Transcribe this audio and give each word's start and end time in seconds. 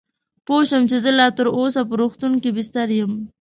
پوه 0.45 0.61
شوم 0.69 0.83
چې 0.89 0.97
زه 1.03 1.11
لا 1.19 1.27
تراوسه 1.37 1.81
په 1.89 1.93
روغتون 2.01 2.31
کې 2.41 2.49
بستر 2.57 2.87
یم. 2.99 3.11